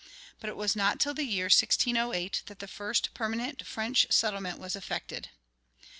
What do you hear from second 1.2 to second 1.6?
year